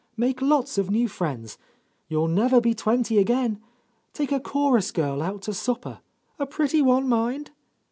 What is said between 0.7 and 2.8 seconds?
of new friends. You'll never be